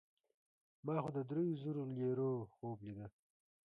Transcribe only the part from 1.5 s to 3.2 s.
زرو لیرو خوب لیده.